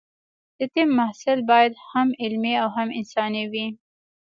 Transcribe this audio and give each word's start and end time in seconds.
د 0.57 0.59
طب 0.73 0.87
محصل 0.99 1.39
باید 1.51 1.73
هم 1.91 2.07
علمي 2.21 2.53
او 2.61 2.67
هم 2.75 2.89
انساني 2.99 3.43
وي. 3.51 3.67